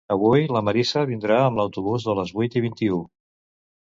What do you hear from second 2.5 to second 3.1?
i vint-i-u